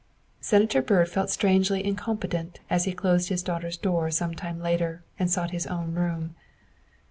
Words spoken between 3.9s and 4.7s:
some time